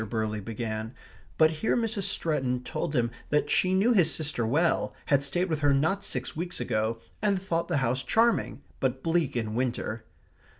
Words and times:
Burley 0.09 0.39
began; 0.39 0.95
but 1.37 1.51
here 1.51 1.77
Mrs. 1.77 2.05
Stretton 2.09 2.63
told 2.63 2.95
him 2.95 3.11
that 3.29 3.51
she 3.51 3.75
knew 3.75 3.93
his 3.93 4.11
sister 4.11 4.47
well; 4.47 4.95
had 5.05 5.21
stayed 5.21 5.47
with 5.47 5.59
her 5.59 5.75
not 5.75 6.03
six 6.03 6.35
weeks 6.35 6.59
ago; 6.59 6.99
and 7.21 7.39
thought 7.39 7.67
the 7.67 7.77
house 7.85 8.01
charming, 8.01 8.63
but 8.79 9.03
bleak 9.03 9.35
in 9.37 9.53
winter. 9.53 10.03